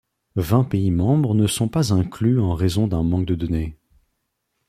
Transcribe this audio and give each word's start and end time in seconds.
Vingt 0.37 0.63
pays 0.63 0.89
membres 0.89 1.35
ne 1.35 1.45
sont 1.45 1.67
pas 1.67 1.93
inclus 1.93 2.39
en 2.39 2.55
raison 2.55 2.87
d’un 2.87 3.03
manque 3.03 3.27
de 3.27 3.35
données. 3.35 3.77